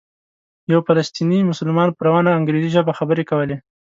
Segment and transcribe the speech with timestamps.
[0.71, 3.57] یو فلسطینی مسلمان په روانه انګریزي ژبه خبرې کولې.